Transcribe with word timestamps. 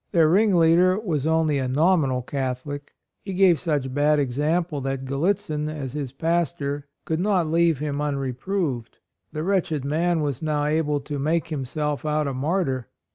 Their 0.13 0.27
ringleader 0.29 0.99
was 0.99 1.27
only 1.27 1.59
a 1.59 1.67
nominal 1.67 2.23
Catholic; 2.23 2.95
he 3.19 3.35
gave 3.35 3.59
such 3.59 3.93
bad 3.93 4.17
example 4.17 4.81
that 4.81 5.05
Gallitzin, 5.05 5.69
as 5.69 5.93
his 5.93 6.11
pastor, 6.11 6.87
could 7.05 7.19
not 7.19 7.51
leave 7.51 7.77
him 7.77 8.01
unreproved. 8.01 8.97
The 9.31 9.43
wretched 9.43 9.85
man 9.85 10.21
was 10.21 10.41
now 10.41 10.65
able 10.65 11.01
to 11.01 11.19
make 11.19 11.49
himself 11.49 12.03
out 12.03 12.25
a 12.27 12.33
martyr. 12.33 12.87